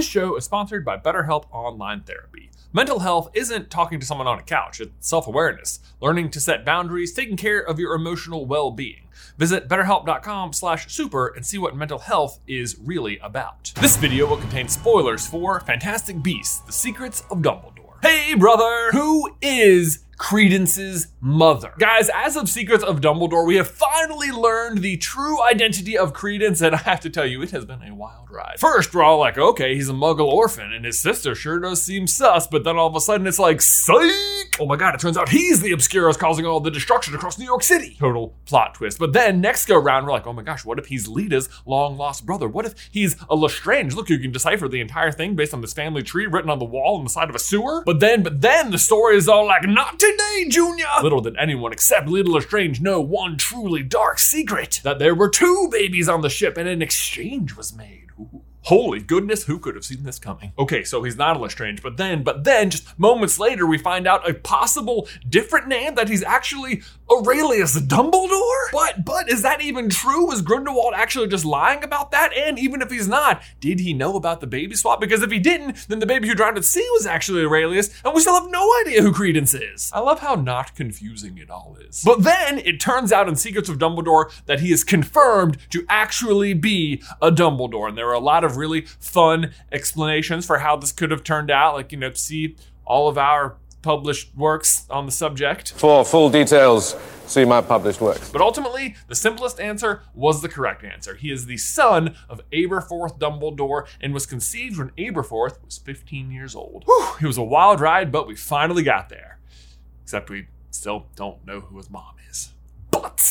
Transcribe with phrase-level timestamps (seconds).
[0.00, 2.48] This show is sponsored by BetterHelp Online Therapy.
[2.72, 6.64] Mental health isn't talking to someone on a couch, it's self awareness, learning to set
[6.64, 9.02] boundaries, taking care of your emotional well being.
[9.36, 13.74] Visit betterhelp.com slash super and see what mental health is really about.
[13.78, 17.89] This video will contain spoilers for Fantastic Beasts The Secrets of Dumbledore.
[18.02, 18.92] Hey, brother!
[18.92, 21.72] Who is Credence's mother.
[21.78, 26.60] Guys, as of Secrets of Dumbledore, we have finally learned the true identity of Credence,
[26.60, 28.60] and I have to tell you, it has been a wild ride.
[28.60, 32.06] First, we're all like, okay, he's a muggle orphan, and his sister sure does seem
[32.06, 34.39] sus, but then all of a sudden it's like, psych!
[34.60, 37.46] Oh my god, it turns out he's the Obscurus causing all the destruction across New
[37.46, 37.96] York City.
[37.98, 38.98] Total plot twist.
[38.98, 41.96] But then next go round, we're like, oh my gosh, what if he's Leta's long
[41.96, 42.46] lost brother?
[42.46, 43.94] What if he's a Lestrange?
[43.94, 46.66] Look, you can decipher the entire thing based on this family tree written on the
[46.66, 47.82] wall on the side of a sewer.
[47.86, 50.84] But then, but then the story is all like, not today, Junior!
[51.02, 55.68] Little did anyone except Leta Lestrange know one truly dark secret that there were two
[55.72, 58.08] babies on the ship and an exchange was made.
[58.18, 58.42] Ooh.
[58.64, 60.52] Holy goodness, who could have seen this coming?
[60.58, 64.28] Okay, so he's not Lestrange, but then, but then, just moments later, we find out
[64.28, 68.70] a possible different name that he's actually Aurelius Dumbledore?
[68.72, 70.26] But, but is that even true?
[70.26, 72.32] Was Grindelwald actually just lying about that?
[72.36, 75.00] And even if he's not, did he know about the baby swap?
[75.00, 78.14] Because if he didn't, then the baby who drowned at sea was actually Aurelius, and
[78.14, 79.90] we still have no idea who Credence is.
[79.92, 82.02] I love how not confusing it all is.
[82.04, 86.54] But then it turns out in Secrets of Dumbledore that he is confirmed to actually
[86.54, 90.76] be a Dumbledore, and there are a lot of of really fun explanations for how
[90.76, 91.74] this could have turned out.
[91.74, 95.72] Like, you know, see all of our published works on the subject.
[95.72, 98.30] For full details, see my published works.
[98.30, 101.14] But ultimately, the simplest answer was the correct answer.
[101.14, 106.54] He is the son of Aberforth Dumbledore and was conceived when Aberforth was 15 years
[106.54, 106.84] old.
[106.86, 109.38] Whew, it was a wild ride, but we finally got there.
[110.02, 112.52] Except we still don't know who his mom is.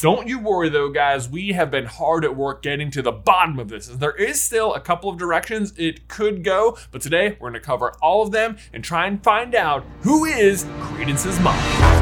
[0.01, 1.27] Don't you worry though, guys.
[1.27, 3.87] We have been hard at work getting to the bottom of this.
[3.87, 7.59] There is still a couple of directions it could go, but today we're going to
[7.59, 11.98] cover all of them and try and find out who is Credence's mom.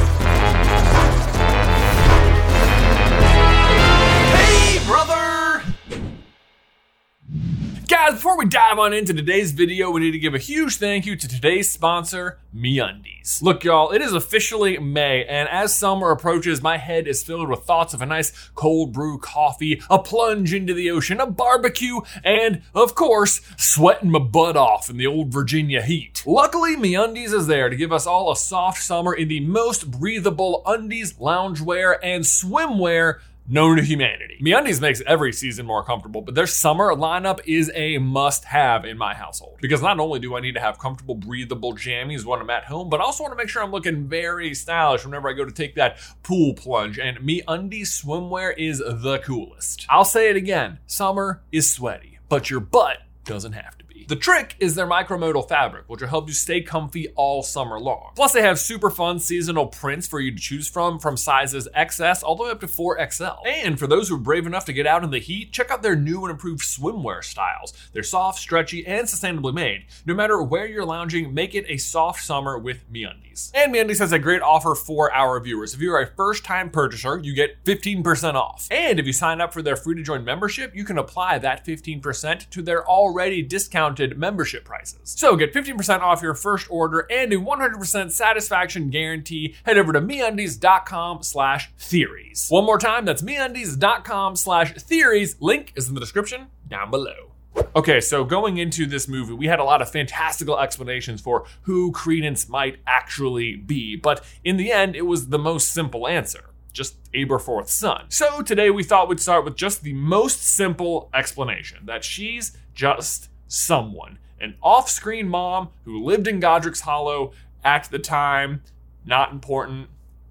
[7.97, 11.07] Guys, before we dive on into today's video, we need to give a huge thank
[11.07, 13.41] you to today's sponsor, MeUndies.
[13.41, 17.61] Look, y'all, it is officially May, and as summer approaches, my head is filled with
[17.61, 22.61] thoughts of a nice cold brew coffee, a plunge into the ocean, a barbecue, and,
[22.75, 26.21] of course, sweating my butt off in the old Virginia heat.
[26.27, 30.61] Luckily, MeUndies is there to give us all a soft summer in the most breathable
[30.67, 34.37] undies, loungewear, and swimwear known to humanity.
[34.41, 39.13] MeUndies makes every season more comfortable, but their summer lineup is a must-have in my
[39.13, 39.57] household.
[39.61, 42.89] Because not only do I need to have comfortable, breathable jammies when I'm at home,
[42.89, 45.51] but I also want to make sure I'm looking very stylish whenever I go to
[45.51, 46.99] take that pool plunge.
[46.99, 49.85] And MeUndies swimwear is the coolest.
[49.89, 53.86] I'll say it again, summer is sweaty, but your butt doesn't have to.
[54.07, 58.11] The trick is their micromodal fabric, which will help you stay comfy all summer long.
[58.15, 62.23] Plus, they have super fun seasonal prints for you to choose from, from sizes XS
[62.23, 63.39] all the way up to 4XL.
[63.45, 65.83] And for those who are brave enough to get out in the heat, check out
[65.83, 67.73] their new and improved swimwear styles.
[67.93, 69.85] They're soft, stretchy, and sustainably made.
[70.05, 73.26] No matter where you're lounging, make it a soft summer with MeUndies.
[73.53, 75.73] And MeUndies has a great offer for our viewers.
[75.73, 78.67] If you're a first-time purchaser, you get 15% off.
[78.71, 82.61] And if you sign up for their free-to-join membership, you can apply that 15% to
[82.61, 85.15] their already discounted discounted membership prices.
[85.17, 89.55] So get 15% off your first order and a 100% satisfaction guarantee.
[89.63, 92.47] Head over to MeUndies.com slash theories.
[92.49, 95.35] One more time, that's MeUndies.com slash theories.
[95.39, 97.26] Link is in the description down below.
[97.75, 101.91] Okay, so going into this movie, we had a lot of fantastical explanations for who
[101.91, 106.45] Credence might actually be, but in the end, it was the most simple answer
[106.77, 108.05] just Aberforth's son.
[108.09, 113.29] So today we thought we'd start with just the most simple explanation that she's just
[113.47, 114.19] someone.
[114.39, 117.31] An off screen mom who lived in Godric's Hollow
[117.63, 118.61] at the time.
[119.03, 119.89] Not important.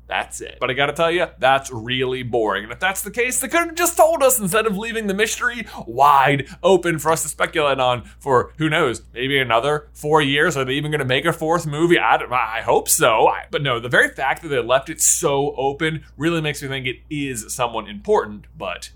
[0.09, 0.59] That's it.
[0.61, 2.65] But I gotta tell you, that's really boring.
[2.65, 5.15] And if that's the case, they could have just told us instead of leaving the
[5.15, 10.57] mystery wide open for us to speculate on for who knows, maybe another four years.
[10.57, 11.99] Are they even gonna make a fourth movie?
[11.99, 13.27] I, I hope so.
[13.27, 16.69] I, but no, the very fact that they left it so open really makes me
[16.69, 18.91] think it is someone important, but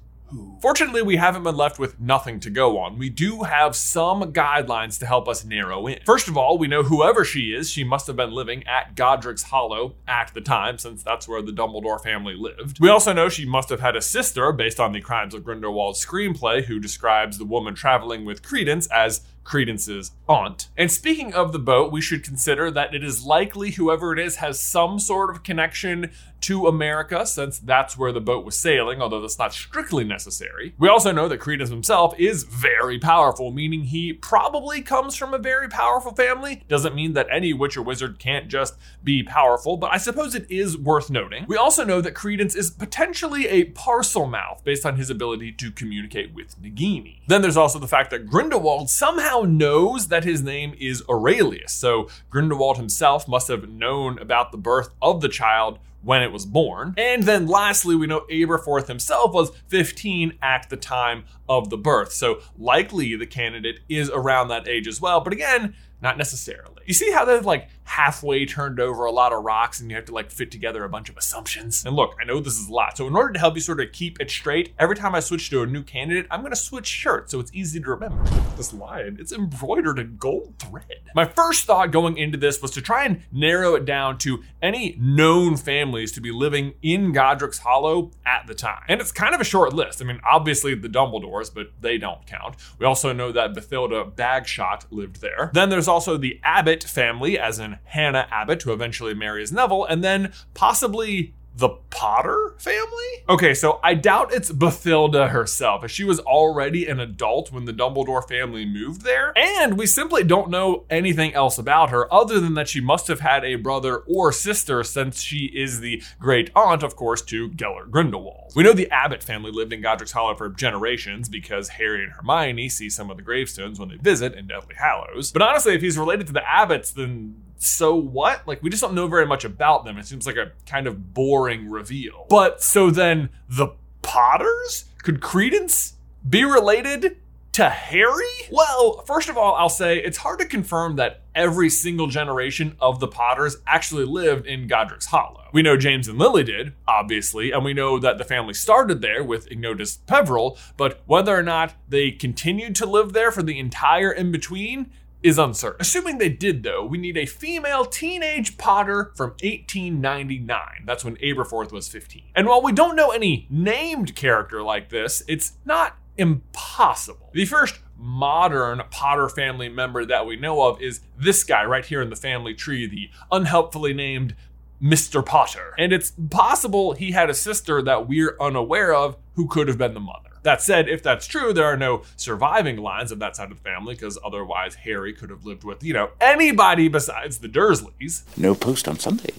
[0.60, 2.98] Fortunately, we haven't been left with nothing to go on.
[2.98, 6.00] We do have some guidelines to help us narrow in.
[6.04, 9.44] First of all, we know whoever she is, she must have been living at Godric's
[9.44, 12.80] Hollow at the time, since that's where the Dumbledore family lived.
[12.80, 16.04] We also know she must have had a sister, based on the Crimes of Grindelwald's
[16.04, 20.68] screenplay, who describes the woman traveling with Credence as Credence's aunt.
[20.76, 24.36] And speaking of the boat, we should consider that it is likely whoever it is
[24.36, 26.12] has some sort of connection
[26.42, 30.74] to America, since that's where the boat was sailing, although that's not strictly necessary.
[30.78, 35.38] We also know that Credence himself is very powerful, meaning he probably comes from a
[35.38, 36.62] very powerful family.
[36.68, 40.50] Doesn't mean that any witch or wizard can't just be powerful, but I suppose it
[40.50, 41.44] is worth noting.
[41.46, 46.32] We also know that Credence is potentially a Parselmouth based on his ability to communicate
[46.32, 47.18] with Nagini.
[47.26, 52.08] Then there's also the fact that Grindelwald somehow knows that his name is Aurelius, so
[52.30, 56.94] Grindelwald himself must have known about the birth of the child when it was born.
[56.96, 62.12] And then lastly, we know Aberforth himself was 15 at the time of the birth.
[62.12, 65.20] So likely the candidate is around that age as well.
[65.20, 66.82] But again, not necessarily.
[66.86, 70.06] You see how they've like halfway turned over a lot of rocks and you have
[70.06, 71.84] to like fit together a bunch of assumptions?
[71.84, 72.96] And look, I know this is a lot.
[72.96, 75.50] So, in order to help you sort of keep it straight, every time I switch
[75.50, 78.24] to a new candidate, I'm to switch shirts so it's easy to remember.
[78.56, 81.02] This lion, it's embroidered in gold thread.
[81.14, 84.96] My first thought going into this was to try and narrow it down to any
[84.98, 85.56] known
[85.90, 88.82] families to be living in Godric's Hollow at the time.
[88.86, 90.00] And it's kind of a short list.
[90.00, 92.54] I mean, obviously the Dumbledores, but they don't count.
[92.78, 95.50] We also know that Bathilda Bagshot lived there.
[95.52, 100.04] Then there's also the Abbott family, as in Hannah Abbott, who eventually marries Neville, and
[100.04, 103.24] then possibly the Potter family?
[103.28, 107.72] Okay, so I doubt it's Bathilda herself, as she was already an adult when the
[107.72, 109.36] Dumbledore family moved there.
[109.36, 113.20] And we simply don't know anything else about her other than that she must have
[113.20, 117.90] had a brother or sister since she is the great aunt, of course, to Gellert
[117.90, 118.52] Grindelwald.
[118.56, 122.68] We know the Abbott family lived in Godric's Hollow for generations because Harry and Hermione
[122.68, 125.32] see some of the gravestones when they visit in Deathly Hallows.
[125.32, 128.48] But honestly, if he's related to the Abbotts, then so what?
[128.48, 129.98] Like, we just don't know very much about them.
[129.98, 132.26] It seems like a kind of boring reveal.
[132.30, 133.68] But so then the
[134.00, 134.86] Potters?
[135.02, 135.94] Could Credence
[136.26, 137.18] be related
[137.52, 138.24] to Harry?
[138.50, 142.98] Well, first of all, I'll say it's hard to confirm that every single generation of
[142.98, 145.48] the Potters actually lived in Godric's Hollow.
[145.52, 149.22] We know James and Lily did, obviously, and we know that the family started there
[149.22, 154.10] with Ignotus Peverell, but whether or not they continued to live there for the entire
[154.10, 154.90] in between
[155.22, 155.80] is uncertain.
[155.80, 160.58] Assuming they did, though, we need a female teenage Potter from 1899.
[160.86, 162.22] That's when Aberforth was 15.
[162.34, 167.30] And while we don't know any named character like this, it's not impossible.
[167.32, 172.00] The first modern Potter family member that we know of is this guy right here
[172.00, 174.34] in the family tree, the unhelpfully named
[174.82, 175.24] Mr.
[175.24, 175.74] Potter.
[175.78, 179.94] And it's possible he had a sister that we're unaware of who could have been
[179.94, 180.29] the mother.
[180.42, 183.62] That said, if that's true, there are no surviving lines of that side of the
[183.62, 188.22] family because otherwise Harry could have lived with, you know, anybody besides the Dursleys.
[188.36, 189.34] No post on Sunday.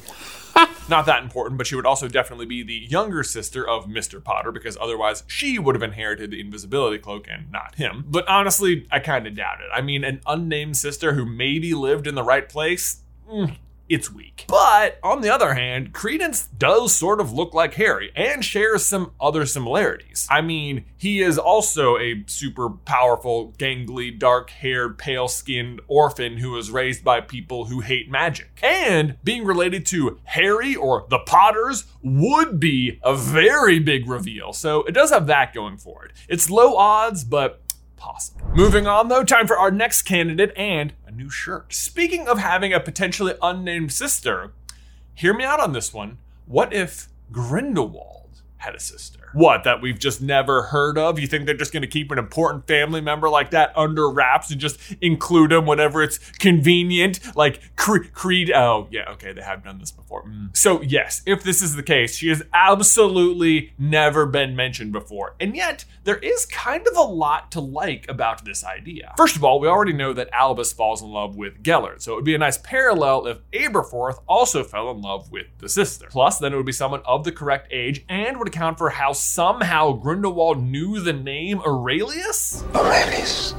[0.89, 4.21] Not that important, but she would also definitely be the younger sister of Mr.
[4.21, 8.05] Potter because otherwise she would have inherited the invisibility cloak and not him.
[8.07, 9.69] But honestly, I kind of doubt it.
[9.73, 12.97] I mean, an unnamed sister who maybe lived in the right place?
[13.31, 13.55] Mm,
[13.91, 14.45] it's weak.
[14.47, 19.11] But on the other hand, Credence does sort of look like Harry and shares some
[19.19, 20.27] other similarities.
[20.29, 26.51] I mean, he is also a super powerful, gangly, dark haired, pale skinned orphan who
[26.51, 28.59] was raised by people who hate magic.
[28.63, 34.53] And being related to Harry or the Potters would be a very big reveal.
[34.53, 36.13] So it does have that going for it.
[36.29, 37.61] It's low odds, but
[37.97, 38.41] possible.
[38.53, 41.71] Moving on though, time for our next candidate and new shirt.
[41.71, 44.53] Speaking of having a potentially unnamed sister,
[45.13, 46.17] hear me out on this one.
[46.47, 48.20] What if Grindelwald
[48.61, 49.19] had a sister?
[49.33, 51.17] What, that we've just never heard of?
[51.17, 54.51] You think they're just going to keep an important family member like that under wraps
[54.51, 57.19] and just include them whenever it's convenient?
[57.35, 58.51] Like Cre- Creed.
[58.51, 60.25] Oh, yeah, okay, they have done this before.
[60.25, 60.55] Mm.
[60.55, 65.35] So, yes, if this is the case, she has absolutely never been mentioned before.
[65.39, 69.13] And yet, there is kind of a lot to like about this idea.
[69.17, 72.15] First of all, we already know that Albus falls in love with Gellert, so it
[72.15, 76.07] would be a nice parallel if Aberforth also fell in love with the sister.
[76.09, 79.13] Plus, then it would be someone of the correct age and would account for how
[79.13, 82.65] somehow Grindelwald knew the name Aurelius?
[82.75, 83.55] Aurelius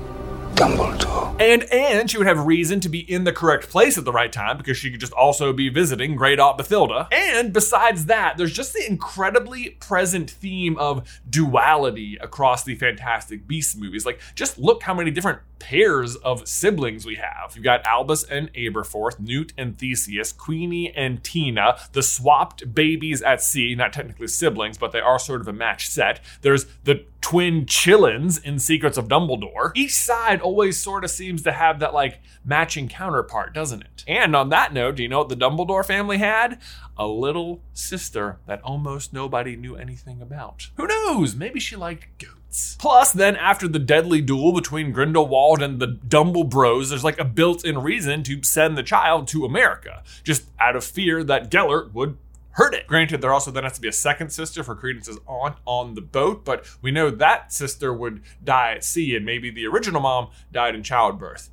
[0.55, 1.41] Dumbledore.
[1.41, 4.33] And and she would have reason to be in the correct place at the right
[4.33, 7.09] time because she could just also be visiting Great Aunt Bathilda.
[7.11, 13.75] And besides that, there's just the incredibly present theme of duality across the Fantastic Beasts
[13.75, 14.07] movies.
[14.07, 17.55] Like, just look how many different pairs of siblings we have.
[17.55, 23.41] You've got Albus and Aberforth, Newt and Theseus, Queenie and Tina, the swapped babies at
[23.43, 26.21] sea, not technically siblings, but they are sort of a match set.
[26.43, 29.73] There's the twin Qilins in Secrets of Dumbledore.
[29.75, 34.05] Each side always sort of seems to have that like matching counterpart, doesn't it?
[34.07, 36.61] And on that note, do you know what the Dumbledore family had?
[36.99, 40.69] A little sister that almost nobody knew anything about.
[40.77, 41.35] Who knows?
[41.35, 42.77] Maybe she liked goats.
[42.79, 47.25] Plus, then after the deadly duel between Grindelwald and the Dumble Bros, there's like a
[47.25, 52.19] built-in reason to send the child to America, just out of fear that Gellert would
[52.53, 52.87] hurt it.
[52.87, 56.01] Granted, there also then has to be a second sister for Credence's aunt on the
[56.01, 60.31] boat, but we know that sister would die at sea, and maybe the original mom
[60.53, 61.51] died in childbirth.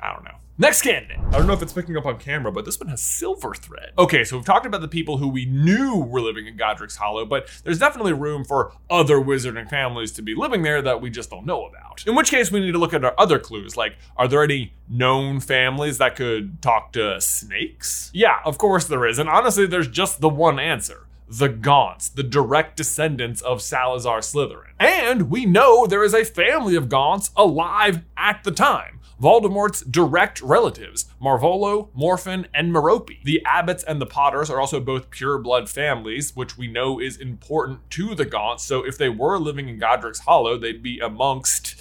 [0.00, 0.36] I don't know.
[0.56, 1.18] Next candidate.
[1.18, 3.90] I don't know if it's picking up on camera, but this one has silver thread.
[3.98, 7.24] Okay, so we've talked about the people who we knew were living in Godric's Hollow,
[7.24, 11.28] but there's definitely room for other wizarding families to be living there that we just
[11.28, 12.04] don't know about.
[12.06, 14.74] In which case, we need to look at our other clues, like are there any
[14.88, 18.12] known families that could talk to snakes?
[18.14, 22.22] Yeah, of course there is, and honestly, there's just the one answer the Gaunts, the
[22.22, 24.72] direct descendants of Salazar Slytherin.
[24.78, 29.00] And we know there is a family of Gaunts alive at the time.
[29.20, 33.22] Voldemort's direct relatives, Marvolo, Morphin, and Merope.
[33.22, 37.16] The Abbotts and the Potters are also both pure blood families, which we know is
[37.16, 41.80] important to the Gaunts, so if they were living in Godric's Hollow, they'd be amongst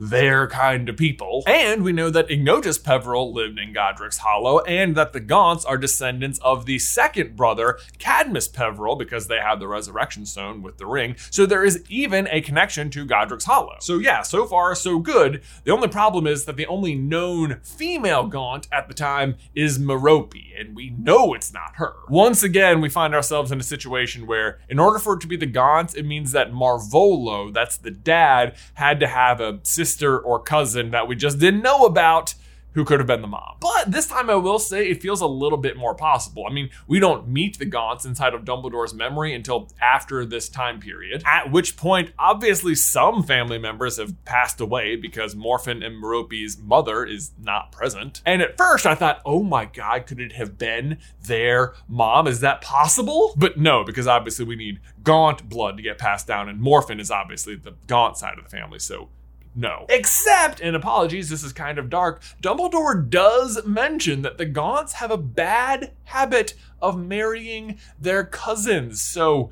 [0.00, 1.42] their kind of people.
[1.46, 5.76] And we know that Ignotus Peverell lived in Godric's Hollow, and that the Gaunts are
[5.76, 10.86] descendants of the second brother, Cadmus Peverell, because they have the Resurrection Stone with the
[10.86, 11.16] ring.
[11.30, 13.76] So there is even a connection to Godric's Hollow.
[13.80, 15.42] So yeah, so far so good.
[15.64, 20.34] The only problem is that the only known female Gaunt at the time is Merope,
[20.58, 21.94] and we know it's not her.
[22.08, 25.36] Once again, we find ourselves in a situation where, in order for it to be
[25.36, 30.40] the Gaunts, it means that Marvolo, that's the dad, had to have a sister or
[30.40, 32.34] cousin that we just didn't know about
[32.74, 33.56] who could have been the mom.
[33.60, 36.44] But this time I will say it feels a little bit more possible.
[36.48, 40.80] I mean, we don't meet the Gaunts inside of Dumbledore's memory until after this time
[40.80, 46.58] period, at which point, obviously, some family members have passed away because Morphin and Merope's
[46.58, 48.22] mother is not present.
[48.24, 52.26] And at first I thought, oh my god, could it have been their mom?
[52.26, 53.34] Is that possible?
[53.36, 57.10] But no, because obviously we need Gaunt blood to get passed down, and Morphin is
[57.10, 59.08] obviously the Gaunt side of the family, so
[59.54, 59.86] no.
[59.88, 65.10] Except, and apologies, this is kind of dark, Dumbledore does mention that the Gaunts have
[65.10, 69.02] a bad habit of marrying their cousins.
[69.02, 69.50] So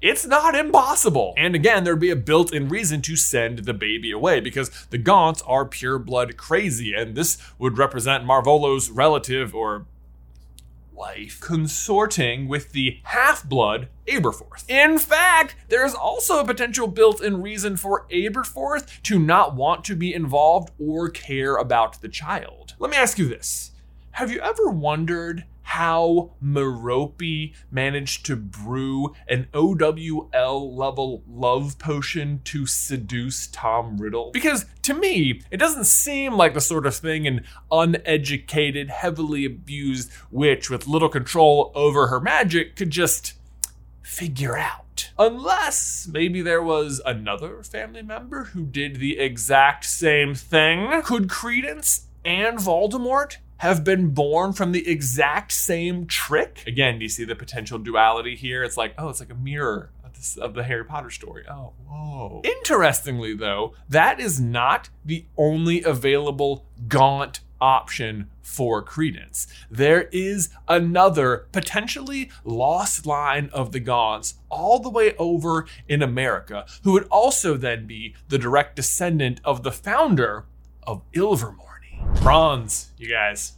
[0.00, 1.34] it's not impossible.
[1.36, 4.98] And again, there'd be a built in reason to send the baby away because the
[4.98, 9.86] Gaunts are pure blood crazy, and this would represent Marvolo's relative or
[10.98, 14.68] wife consorting with the half blood Aberforth.
[14.68, 19.84] In fact, there is also a potential built in reason for Aberforth to not want
[19.84, 22.74] to be involved or care about the child.
[22.80, 23.70] Let me ask you this
[24.12, 32.64] Have you ever wondered how Merope managed to brew an OWL level love potion to
[32.64, 34.30] seduce Tom Riddle?
[34.32, 40.10] Because to me, it doesn't seem like the sort of thing an uneducated, heavily abused
[40.30, 43.34] witch with little control over her magic could just
[44.00, 45.10] figure out.
[45.18, 51.02] Unless maybe there was another family member who did the exact same thing.
[51.02, 56.64] Could Credence and Voldemort have been born from the exact same trick?
[56.66, 58.62] Again, do you see the potential duality here?
[58.64, 61.44] It's like, oh, it's like a mirror of, this, of the Harry Potter story.
[61.48, 62.40] Oh, whoa.
[62.44, 69.46] Interestingly, though, that is not the only available Gaunt option for Credence.
[69.70, 76.64] There is another potentially lost line of the Gaunts all the way over in America,
[76.84, 80.46] who would also then be the direct descendant of the founder
[80.84, 81.67] of Ilvermorny.
[82.22, 83.52] Bronze, you guys.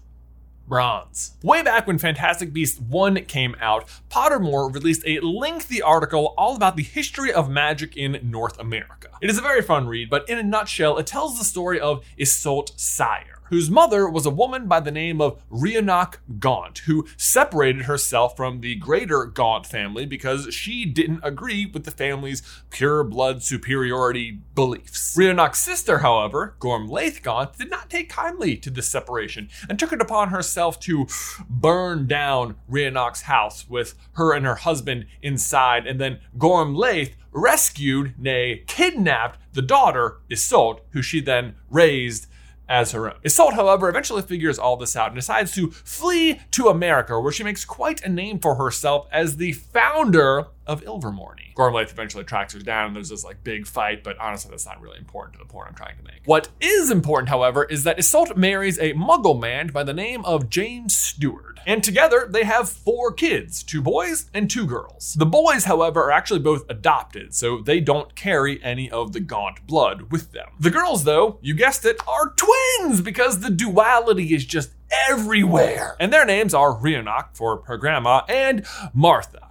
[0.69, 1.33] Bronze.
[1.43, 6.77] Way back when Fantastic Beasts 1 came out, Pottermore released a lengthy article all about
[6.77, 9.09] the history of magic in North America.
[9.21, 12.05] It is a very fun read, but in a nutshell, it tells the story of
[12.17, 17.83] Isolt Sayre whose mother was a woman by the name of Rionach Gaunt, who separated
[17.83, 23.43] herself from the greater Gaunt family because she didn't agree with the family's pure blood
[23.43, 25.17] superiority beliefs.
[25.17, 30.01] Rionach's sister, however, Gormlaith Gaunt, did not take kindly to this separation and took it
[30.01, 31.07] upon herself to
[31.49, 38.65] burn down Rionach's house with her and her husband inside, and then Gormlaith rescued, nay,
[38.67, 42.27] kidnapped the daughter, Isolt, who she then raised
[42.71, 43.17] as her own.
[43.25, 47.43] Isolt, however, eventually figures all this out and decides to flee to America, where she
[47.43, 51.53] makes quite a name for herself as the founder of Ilvermorny.
[51.57, 54.81] Gormlaith eventually tracks her down and there's this like big fight, but honestly that's not
[54.81, 56.21] really important to the point I'm trying to make.
[56.27, 60.49] What is important, however, is that Isolt marries a muggle man by the name of
[60.49, 61.59] James Stewart.
[61.67, 65.15] And together they have four kids, two boys and two girls.
[65.15, 69.67] The boys, however, are actually both adopted, so they don't carry any of the Gaunt
[69.67, 70.51] blood with them.
[70.61, 74.71] The girls, though, you guessed it, are twins because the duality is just
[75.09, 75.97] everywhere.
[75.99, 79.49] And their names are Rionach for her grandma and Martha.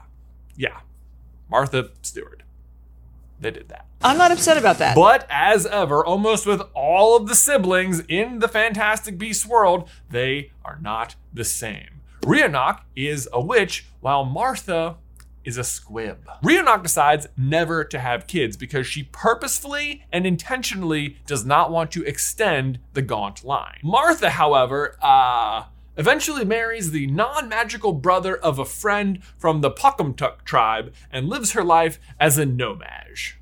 [0.55, 0.79] Yeah,
[1.49, 2.43] Martha Stewart.
[3.39, 3.85] they did that.
[4.01, 4.95] I'm not upset about that.
[4.95, 10.51] But as ever, almost with all of the siblings in the Fantastic Beasts world, they
[10.63, 12.01] are not the same.
[12.21, 14.97] Rionach is a witch, while Martha
[15.45, 16.27] is a squib.
[16.43, 22.03] Rionach decides never to have kids because she purposefully and intentionally does not want to
[22.03, 23.79] extend the Gaunt line.
[23.81, 25.63] Martha, however, uh,
[25.99, 31.51] eventually marries the non magical brother of a friend from the Pocumtuck tribe and lives
[31.51, 33.37] her life as a No-Maj.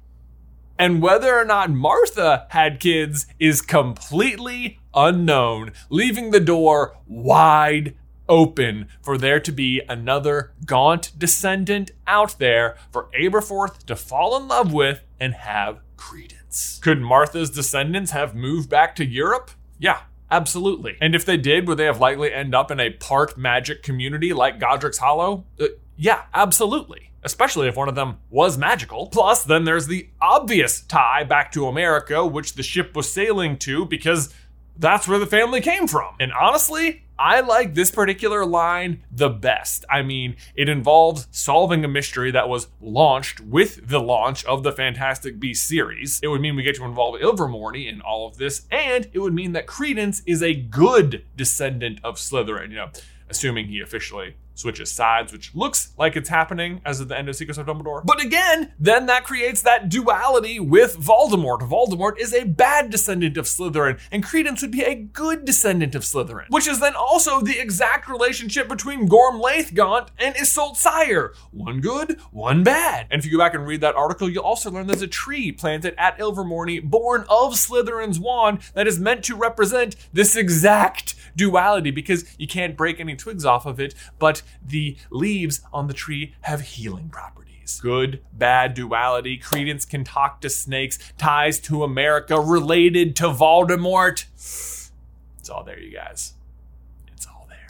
[0.80, 7.96] And whether or not Martha had kids is completely unknown, leaving the door wide
[8.28, 14.48] open for there to be another Gaunt descendant out there for Aberforth to fall in
[14.48, 16.80] love with and have credence.
[16.84, 19.52] Could Martha's descendants have moved back to Europe?
[19.80, 20.98] Yeah, absolutely.
[21.02, 24.34] And if they did, would they have likely end up in a park magic community
[24.34, 25.46] like Godric's Hollow?
[25.60, 27.12] Uh, yeah, absolutely.
[27.24, 29.08] Especially if one of them was magical.
[29.08, 33.86] Plus, then there's the obvious tie back to America, which the ship was sailing to
[33.86, 34.34] because
[34.80, 36.16] that's where the family came from.
[36.20, 39.86] And honestly, I like this particular line the best.
[39.90, 44.72] I mean, it involves solving a mystery that was launched with the launch of the
[44.72, 46.20] Fantastic Beasts series.
[46.22, 49.34] It would mean we get to involve Ilvermorny in all of this, and it would
[49.34, 52.92] mean that Credence is a good descendant of Slytherin, you know,
[53.30, 57.36] assuming he officially switches sides, which looks like it's happening as of the end of
[57.36, 58.04] Secrets of Dumbledore.
[58.04, 61.62] But again, then that creates that duality with Voldemort.
[61.62, 66.04] Voldemort is a bad descendant of Slytherin, and Credence would be a good descendant of
[66.04, 71.34] Slytherin, which is then also the exact relationship between Gormlaith Gaunt and Isolt Sayre.
[71.52, 73.08] One good, one bad.
[73.12, 75.52] And if you go back and read that article, you'll also learn there's a tree
[75.52, 81.92] planted at Ilvermorny born of Slytherin's wand that is meant to represent this exact duality
[81.92, 86.34] because you can't break any twigs off of it, but the leaves on the tree
[86.42, 87.80] have healing properties.
[87.82, 89.38] Good, bad duality.
[89.38, 90.98] Credence can talk to snakes.
[91.18, 94.25] Ties to America related to Voldemort.
[94.36, 96.34] It's all there, you guys.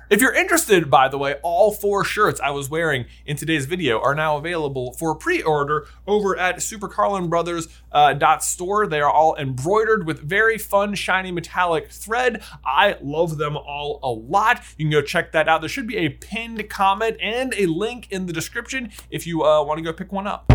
[0.09, 3.99] If you're interested, by the way, all four shirts I was wearing in today's video
[3.99, 8.87] are now available for pre-order over at supercarlinbrothers.store.
[8.87, 12.41] They are all embroidered with very fun, shiny metallic thread.
[12.65, 14.63] I love them all a lot.
[14.77, 15.59] You can go check that out.
[15.59, 19.61] There should be a pinned comment and a link in the description if you uh,
[19.65, 20.45] want to go pick one up.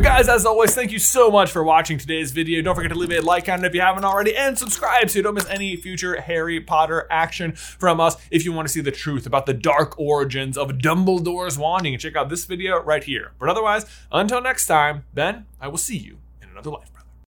[0.00, 2.62] But guys, as always, thank you so much for watching today's video.
[2.62, 5.18] Don't forget to leave a like on it if you haven't already, and subscribe so
[5.18, 8.16] you don't miss any future Harry Potter action from us.
[8.30, 12.16] If you want to see the truth about the dark origins of Dumbledore's wand, check
[12.16, 13.32] out this video right here.
[13.38, 16.89] But otherwise, until next time, then I will see you in another life.